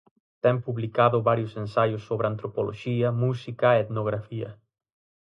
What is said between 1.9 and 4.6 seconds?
sobre antropoloxía, música e etnografía.